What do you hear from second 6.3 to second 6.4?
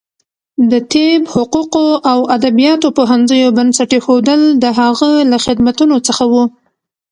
و.